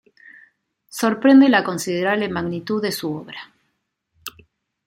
Sorprende 0.89 1.47
la 1.47 1.63
considerable 1.63 2.27
magnitud 2.27 2.81
de 2.81 2.91
su 2.91 3.13
obra. 3.15 3.53